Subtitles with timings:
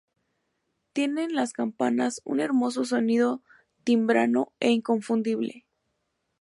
[0.93, 3.43] Tienen las campanas un hermoso sonido
[3.83, 5.67] timbrado e inconfundible.